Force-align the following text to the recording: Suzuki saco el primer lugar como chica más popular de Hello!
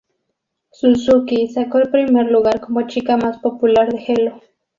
Suzuki 0.71 1.47
saco 1.47 1.77
el 1.77 1.91
primer 1.91 2.25
lugar 2.31 2.59
como 2.59 2.87
chica 2.87 3.17
más 3.17 3.37
popular 3.37 3.93
de 3.93 4.03
Hello! 4.03 4.41